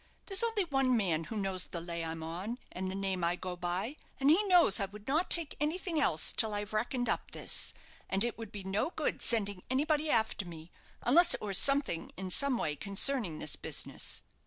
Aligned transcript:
There's 0.25 0.41
only 0.41 0.63
one 0.65 0.97
man 0.97 1.25
who 1.25 1.35
knows 1.37 1.67
the 1.67 1.79
lay 1.79 2.03
I'm 2.03 2.23
on, 2.23 2.57
and 2.71 2.89
the 2.89 2.95
name 2.95 3.23
I 3.23 3.35
go 3.35 3.55
by, 3.55 3.97
and 4.19 4.31
he 4.31 4.43
knows 4.45 4.79
I 4.79 4.85
would 4.85 5.07
not 5.07 5.29
take 5.29 5.55
anything 5.61 5.99
else 6.01 6.31
till 6.35 6.55
I 6.55 6.59
have 6.61 6.73
reckoned 6.73 7.07
up 7.07 7.29
this; 7.29 7.71
and 8.09 8.23
it 8.23 8.35
would 8.35 8.51
be 8.51 8.63
no 8.63 8.89
good 8.95 9.21
sending 9.21 9.61
anybody 9.69 10.09
after 10.09 10.43
me, 10.43 10.71
unless 11.03 11.35
it 11.35 11.41
were 11.43 11.53
something 11.53 12.11
in 12.17 12.31
some 12.31 12.57
way 12.57 12.75
concerning 12.75 13.37
this 13.37 13.55
business." 13.55 14.23